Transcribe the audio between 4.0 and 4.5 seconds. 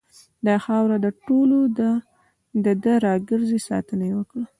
یې وکړو.